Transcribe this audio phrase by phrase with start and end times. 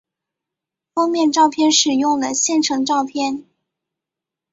[0.95, 3.45] 封面照片使用了现成照片。